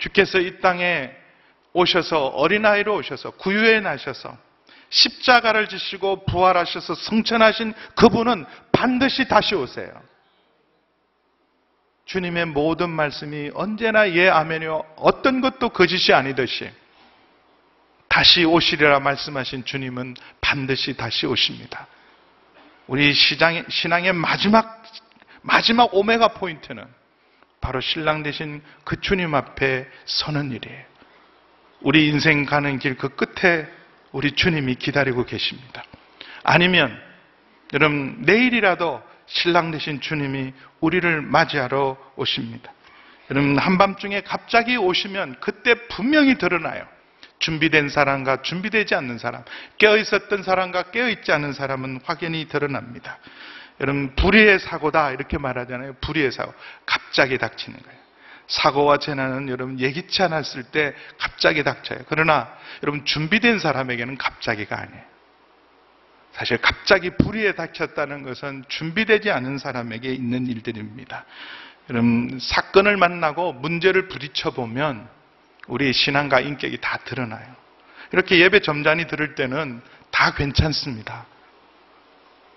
[0.00, 1.12] 주께서 이 땅에
[1.72, 4.36] 오셔서 어린아이로 오셔서 구유에 나셔서
[4.88, 9.92] 십자가를 지시고 부활하셔서 성천하신 그분은 반드시 다시 오세요.
[12.06, 16.68] 주님의 모든 말씀이 언제나 예 아멘이요 어떤 것도 거짓이 아니듯이
[18.08, 21.86] 다시 오시리라 말씀하신 주님은 반드시 다시 오십니다.
[22.88, 24.82] 우리 시장의, 신앙의 마지막
[25.42, 26.84] 마지막 오메가 포인트는
[27.60, 30.84] 바로 신랑 되신 그 주님 앞에 서는 일이에요.
[31.80, 33.66] 우리 인생 가는 길 그 끝에
[34.12, 35.82] 우리 주님이 기다리고 계십니다.
[36.42, 36.98] 아니면
[37.72, 42.72] 여러분 내일이라도 신랑 되신 주님이 우리를 맞이하러 오십니다.
[43.30, 46.84] 여러분 한밤중에 갑자기 오시면 그때 분명히 드러나요.
[47.38, 49.44] 준비된 사람과 준비되지 않는 사람,
[49.78, 53.18] 깨어 있었던 사람과 깨어 있지 않은 사람은 확연히 드러납니다.
[53.80, 55.94] 여러분 불의의 사고다 이렇게 말하잖아요.
[56.00, 56.52] 불의의 사고.
[56.84, 58.00] 갑자기 닥치는 거예요.
[58.46, 62.00] 사고와 재난은 여러분 예기치 않았을 때 갑자기 닥쳐요.
[62.08, 65.02] 그러나 여러분 준비된 사람에게는 갑자기가 아니에요.
[66.32, 71.24] 사실 갑자기 불의에 닥쳤다는 것은 준비되지 않은 사람에게 있는 일들입니다.
[71.88, 75.08] 여러분 사건을 만나고 문제를 부딪혀 보면
[75.66, 77.46] 우리 신앙과 인격이 다 드러나요.
[78.12, 81.26] 이렇게 예배 점잖이 들을 때는 다 괜찮습니다.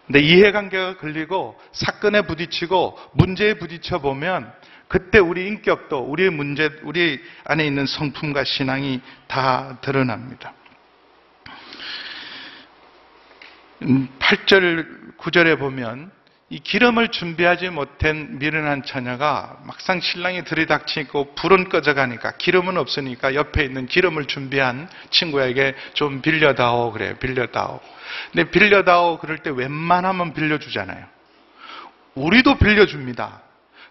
[0.08, 4.52] 근데 이해관계가 걸리고 사건에 부딪히고 문제에 부딪혀 보면
[4.88, 10.54] 그때 우리 인격도 우리의 문제, 우리 안에 있는 성품과 신앙이 다 드러납니다.
[13.80, 16.12] 8절, 9절에 보면
[16.54, 23.88] 이 기름을 준비하지 못한 미련한 처녀가 막상 신랑이 들이닥치고 불은 꺼져가니까 기름은 없으니까 옆에 있는
[23.88, 27.16] 기름을 준비한 친구에게 좀 빌려다오 그래요.
[27.16, 27.80] 빌려다오.
[28.32, 31.04] 근데 빌려다오 그럴 때 웬만하면 빌려주잖아요.
[32.14, 33.42] 우리도 빌려줍니다.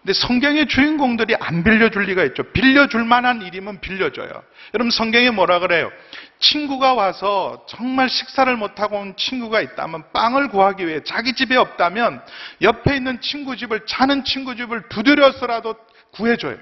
[0.03, 2.43] 근데 성경의 주인공들이 안 빌려줄 리가 있죠.
[2.43, 4.31] 빌려줄 만한 일이면 빌려줘요.
[4.75, 5.93] 여러분 성경에 뭐라 그래요?
[6.41, 12.21] 친구가 와서 정말 식사를 못하고 온 친구가 있다면 빵을 구하기 위해 자기 집에 없다면
[12.63, 15.77] 옆에 있는 친구 집을 자는 친구 집을 두드려서라도
[16.11, 16.59] 구해줘요.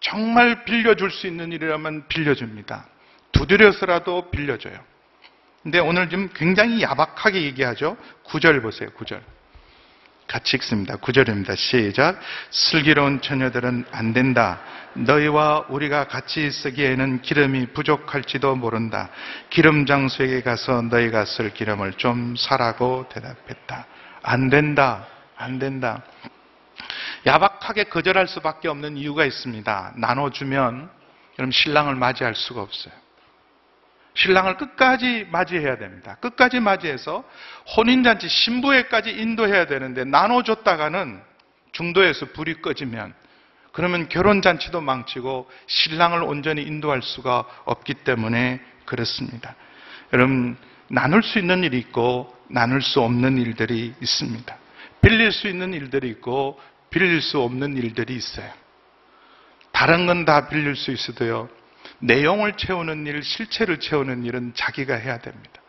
[0.00, 2.86] 정말 빌려줄 수 있는 일이라면 빌려줍니다.
[3.32, 4.74] 두드려서라도 빌려줘요.
[5.62, 7.98] 근데 오늘 좀 굉장히 야박하게 얘기하죠.
[8.22, 8.90] 구절 보세요.
[8.94, 9.22] 구절.
[10.26, 10.96] 같이 읽습니다.
[10.96, 11.56] 9절입니다.
[11.56, 12.18] 시작.
[12.50, 14.60] 슬기로운 처녀들은 안 된다.
[14.94, 19.10] 너희와 우리가 같이 쓰기에는 기름이 부족할지도 모른다.
[19.50, 23.86] 기름 장수에게 가서 너희가 쓸 기름을 좀 사라고 대답했다.
[24.22, 25.06] 안 된다.
[25.36, 26.02] 안 된다.
[27.26, 29.94] 야박하게 거절할 수밖에 없는 이유가 있습니다.
[29.96, 30.90] 나눠주면
[31.38, 33.03] 여러분 신랑을 맞이할 수가 없어요.
[34.14, 36.16] 신랑을 끝까지 맞이해야 됩니다.
[36.20, 37.24] 끝까지 맞이해서
[37.76, 41.20] 혼인잔치 신부회까지 인도해야 되는데 나눠줬다가는
[41.72, 43.12] 중도에서 불이 꺼지면
[43.72, 49.56] 그러면 결혼잔치도 망치고 신랑을 온전히 인도할 수가 없기 때문에 그렇습니다.
[50.12, 50.56] 여러분
[50.88, 54.56] 나눌 수 있는 일이 있고 나눌 수 없는 일들이 있습니다.
[55.02, 58.48] 빌릴 수 있는 일들이 있고 빌릴 수 없는 일들이 있어요.
[59.72, 61.48] 다른 건 다 빌릴 수 있어도요.
[62.04, 65.60] 내용을 채우는 일, 실체를 채우는 일은 자기가 해야 됩니다.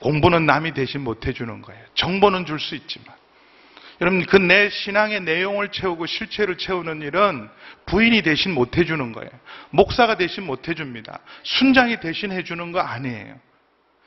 [0.00, 1.82] 공부는 남이 대신 못 해주는 거예요.
[1.94, 3.14] 정보는 줄 수 있지만.
[4.00, 7.48] 여러분, 그 내 신앙의 내용을 채우고 실체를 채우는 일은
[7.86, 9.30] 부인이 대신 못 해주는 거예요.
[9.70, 11.20] 목사가 대신 못 해줍니다.
[11.44, 13.38] 순장이 대신 해주는 거 아니에요.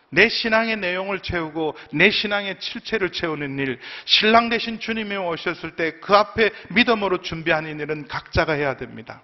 [0.09, 6.13] 내 신앙의 내용을 채우고 내 신앙의 실체를 채우는 일, 신랑 대신 주님이 오셨을 때 그
[6.15, 9.21] 앞에 믿음으로 준비하는 일은 각자가 해야 됩니다.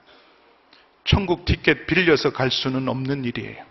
[1.04, 3.64] 천국 티켓 빌려서 갈 수는 없는 일이에요.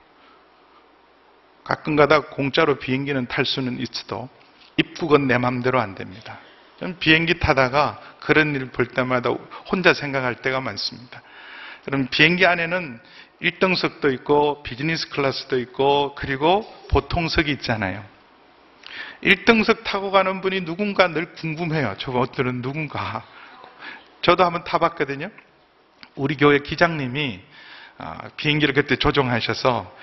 [1.64, 4.28] 가끔가다 공짜로 비행기는 탈 수는 있어도
[4.76, 6.38] 입국은 내 맘대로 안 됩니다.
[6.78, 9.30] 저는 비행기 타다가 그런 일 볼 때마다
[9.70, 11.22] 혼자 생각할 때가 많습니다.
[11.88, 13.00] 여러분 비행기 안에는
[13.42, 18.04] 1등석도 있고 비즈니스 클래스도 있고 그리고 보통석이 있잖아요.
[19.22, 21.96] 1등석 타고 가는 분이 누군가 늘 궁금해요.
[21.98, 23.24] 저것들은 누군가.
[24.20, 25.30] 저도 한번 타봤거든요.
[26.14, 27.40] 우리 교회 기장님이
[27.98, 29.94] 아, 비행기를 그때 조종하셔서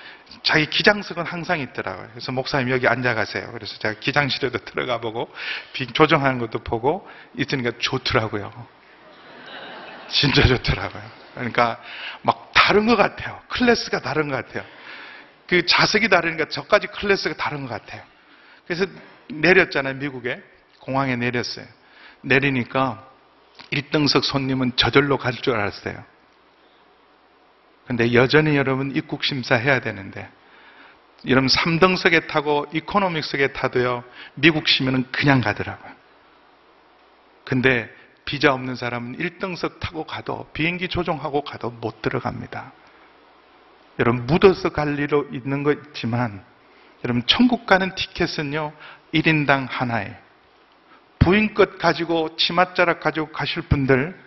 [0.42, 2.08] 자기 기장석은 항상 있더라고요.
[2.12, 3.50] 그래서 목사님 여기 앉아 가세요.
[3.52, 5.32] 그래서 제가 기장실에도 들어가 보고
[5.72, 8.50] 비 조종하는 것도 보고 있으니까 좋더라고요.
[10.08, 11.02] 진짜 좋더라고요.
[11.34, 11.80] 그러니까
[12.22, 13.40] 막 다른 것 같아요.
[13.48, 14.64] 클래스가 다른 것 같아요.
[15.46, 18.02] 그 자석이 다르니까 저까지 클래스가 다른 것 같아요.
[18.66, 18.86] 그래서
[19.28, 19.94] 내렸잖아요.
[19.94, 20.42] 미국에
[20.80, 21.66] 공항에 내렸어요.
[22.22, 23.09] 내리니까
[23.72, 26.04] 1등석 손님은 저절로 갈 줄 알았어요.
[27.86, 30.28] 근데 여전히 여러분 입국 심사 해야 되는데
[31.26, 34.04] 여러분 3등석에 타고 이코노믹석에 타도요.
[34.34, 35.92] 미국 시민은 그냥 가더라고요.
[37.44, 37.92] 근데
[38.24, 42.72] 비자 없는 사람은 1등석 타고 가도 비행기 조종하고 가도 못 들어갑니다.
[43.98, 46.44] 여러분 묻어서 갈 일로 있는 거 있지만
[47.04, 48.72] 여러분 천국 가는 티켓은요
[49.12, 50.16] 1인당 하나에
[51.20, 54.18] 부인 것 가지고 치맛자락 가지고 가실 분들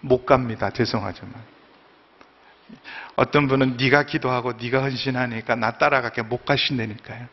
[0.00, 0.70] 못 갑니다.
[0.70, 1.32] 죄송하지만
[3.16, 7.26] 어떤 분은 네가 기도하고 네가 헌신하니까 나 따라가게 못 가신다니까요.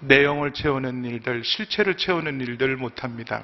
[0.00, 3.42] 내용을 채우는 일들, 실체를 채우는 일들 못합니다.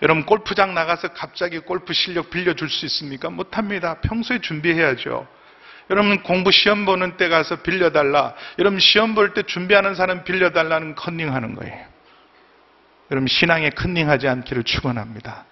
[0.00, 3.30] 여러분 골프장 나가서 갑자기 골프 실력 빌려줄 수 있습니까?
[3.30, 4.00] 못합니다.
[4.00, 5.26] 평소에 준비해야죠.
[5.90, 8.34] 여러분 공부 시험 보는 때 가서 빌려달라.
[8.58, 11.91] 여러분 시험 볼 때 준비하는 사람 빌려달라는 컨닝하는 거예요.
[13.10, 15.44] 여러분 신앙에 컨닝하지 않기를 축원합니다.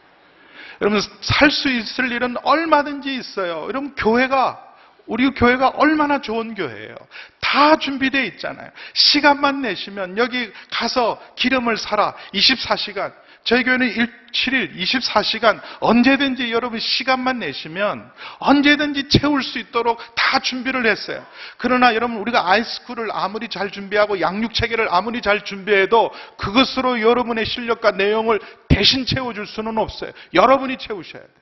[0.80, 3.64] 여러분 살 수 있을 일은 얼마든지 있어요.
[3.68, 4.66] 여러분 교회가
[5.06, 6.94] 우리 교회가 얼마나 좋은 교회예요.
[7.40, 8.70] 다 준비되어 있잖아요.
[8.94, 12.14] 시간만 내시면 여기 가서 기름을 사라.
[12.32, 13.12] 24시간.
[13.44, 20.86] 저희 교회는 1, 7일, 24시간 언제든지 여러분 시간만 내시면 언제든지 채울 수 있도록 다 준비를
[20.86, 21.24] 했어요.
[21.56, 27.92] 그러나 여러분 우리가 아이스쿨을 아무리 잘 준비하고 양육 체계를 아무리 잘 준비해도 그것으로 여러분의 실력과
[27.92, 30.12] 내용을 대신 채워줄 수는 없어요.
[30.34, 31.40] 여러분이 채우셔야 돼요.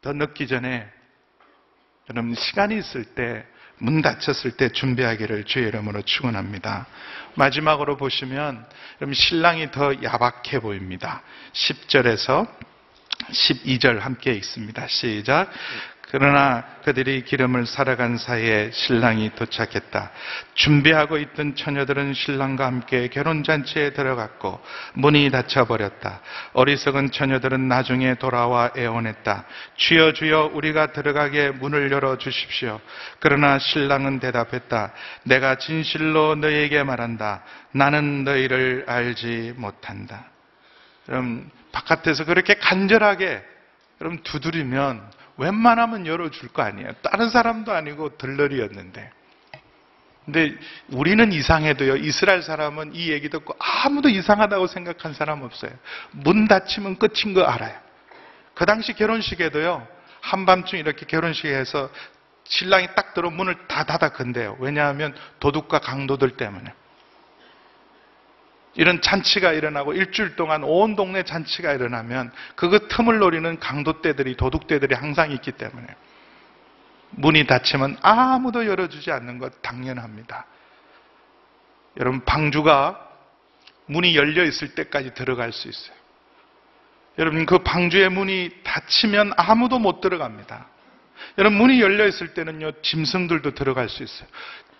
[0.00, 0.88] 더 늦기 전에
[2.10, 3.46] 여러분 시간이 있을 때
[3.84, 6.86] 문 닫혔을 때 준비하기를 주의 이름으로 축원합니다.
[7.34, 8.64] 마지막으로 보시면
[9.00, 11.22] 여러분 신랑이 더 야박해 보입니다.
[11.52, 12.48] 10절에서
[13.30, 14.86] 12절 함께 읽습니다.
[14.88, 15.50] 시작.
[16.16, 20.12] 그러나 그들이 기름을 살아간 사이에 신랑이 도착했다.
[20.54, 24.60] 준비하고 있던 처녀들은 신랑과 함께 결혼잔치에 들어갔고
[24.92, 26.20] 문이 닫혀버렸다.
[26.52, 29.44] 어리석은 처녀들은 나중에 돌아와 애원했다.
[29.74, 32.80] 주여 주여 우리가 들어가게 문을 열어 주십시오.
[33.18, 34.92] 그러나 신랑은 대답했다.
[35.24, 37.42] 내가 진실로 너희에게 말한다.
[37.72, 40.26] 나는 너희를 알지 못한다.
[41.08, 43.42] 여러분 바깥에서 그렇게 간절하게
[44.00, 46.92] 여러분 두드리면 웬만하면 열어줄 거 아니에요.
[47.02, 49.10] 다른 사람도 아니고 들러리였는데.
[50.24, 50.56] 근데
[50.88, 55.70] 우리는 이상해도요, 이스라엘 사람은 이 얘기 듣고 아무도 이상하다고 생각한 사람 없어요.
[56.12, 57.78] 문 닫히면 끝인 거 알아요.
[58.54, 59.86] 그 당시 결혼식에도요,
[60.20, 61.90] 한밤중 이렇게 결혼식에서
[62.44, 64.56] 신랑이 딱 들어 문을 다 닫아 건대요.
[64.60, 66.72] 왜냐하면 도둑과 강도들 때문에.
[68.76, 75.30] 이런 잔치가 일어나고 일주일 동안 온 동네 잔치가 일어나면 그거 틈을 노리는 강도떼들이 도둑떼들이 항상
[75.30, 75.86] 있기 때문에
[77.10, 80.46] 문이 닫히면 아무도 열어주지 않는 것 당연합니다.
[81.98, 83.00] 여러분 방주가
[83.86, 85.94] 문이 열려 있을 때까지 들어갈 수 있어요.
[87.18, 90.66] 여러분 그 방주의 문이 닫히면 아무도 못 들어갑니다.
[91.38, 94.28] 여러분 문이 열려 있을 때는요 짐승들도 들어갈 수 있어요.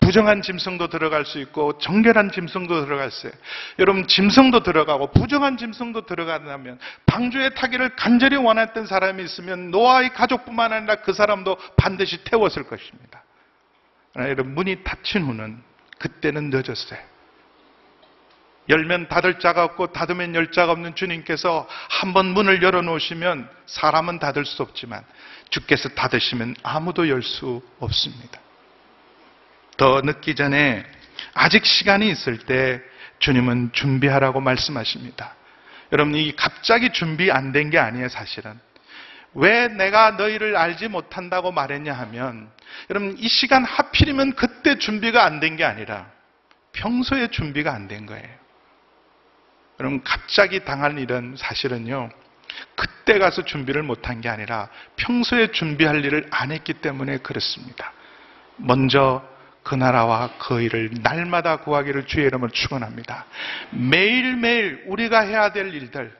[0.05, 3.39] 부정한 짐승도 들어갈 수 있고 정결한 짐승도 들어갈 수 있어요.
[3.79, 10.97] 여러분 짐승도 들어가고 부정한 짐승도 들어간다면 방주에 타기를 간절히 원했던 사람이 있으면 노아의 가족뿐만 아니라
[10.97, 13.23] 그 사람도 반드시 태웠을 것입니다.
[14.17, 15.63] 여러분 문이 닫힌 후는
[15.97, 16.99] 그때는 늦었어요.
[18.69, 24.61] 열면 닫을 자가 없고 닫으면 열 자가 없는 주님께서 한번 문을 열어놓으시면 사람은 닫을 수
[24.61, 25.03] 없지만
[25.49, 28.44] 주께서 닫으시면 아무도 열 수 없습니다.
[29.77, 30.85] 더 늦기 전에
[31.33, 32.81] 아직 시간이 있을 때
[33.19, 35.35] 주님은 준비하라고 말씀하십니다.
[35.91, 38.59] 여러분, 이 갑자기 준비 안 된 게 아니에요, 사실은.
[39.33, 42.49] 왜 내가 너희를 알지 못한다고 말했냐 하면,
[42.89, 46.09] 여러분, 이 시간 하필이면 그때 준비가 안 된 게 아니라
[46.73, 48.27] 평소에 준비가 안 된 거예요.
[49.79, 52.09] 여러분, 갑자기 당할 일은 사실은요,
[52.75, 57.91] 그때 가서 준비를 못한 게 아니라 평소에 준비할 일을 안 했기 때문에 그렇습니다.
[58.57, 59.21] 먼저
[59.65, 63.25] 그 나라와 그 일을 날마다 구하기를 주의 이름을 축원합니다.
[63.71, 66.15] 매일매일 우리가 해야 될 일들,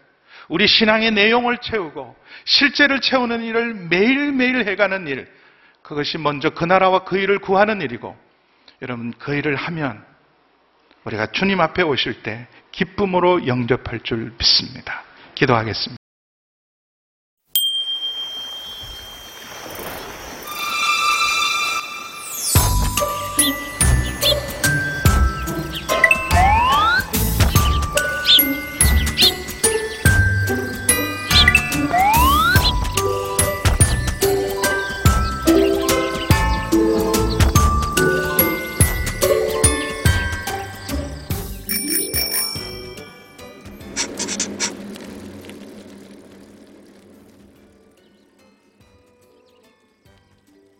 [0.50, 5.32] 우리 신앙의 내용을 채우고 실제를 채우는 일을 매일매일 해가는 일,
[5.84, 8.18] 그것이 먼저 그 나라와 그 일을 구하는 일이고,
[8.82, 10.04] 여러분 그 일을 하면
[11.04, 15.04] 우리가 주님 앞에 오실 때 기쁨으로 영접할 줄 믿습니다.
[15.36, 16.05] 기도하겠습니다.